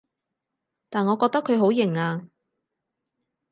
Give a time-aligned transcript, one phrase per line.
[0.89, 2.27] 但我覺得佢好型啊